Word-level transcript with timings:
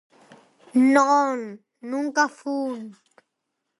Non, 0.95 1.37
nunca 1.91 2.23
fun. 2.39 2.79